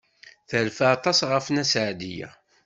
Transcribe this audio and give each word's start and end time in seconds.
Terfa 0.49 0.85
aṭas 0.95 1.19
ɣef 1.31 1.45
Nna 1.49 1.63
Seɛdiya. 1.71 2.29